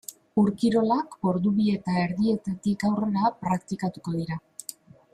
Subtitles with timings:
[0.43, 4.43] Ur-kirolak ordu bi eta erdietatik aurrera praktikatuko dira.